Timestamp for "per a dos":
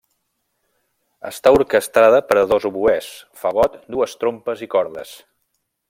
2.31-2.65